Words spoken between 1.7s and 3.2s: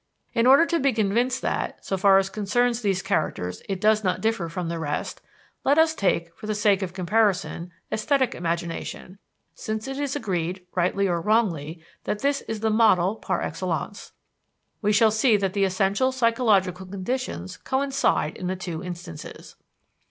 so far as concerns these